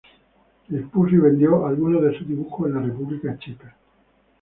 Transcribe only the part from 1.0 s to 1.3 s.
y